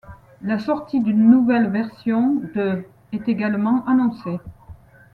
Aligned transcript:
La 0.41 0.57
sortie 0.57 0.99
d'une 0.99 1.29
nouvelle 1.29 1.69
version 1.69 2.33
de' 2.55 2.83
est 3.13 3.29
également 3.29 3.85
annoncée. 3.85 4.39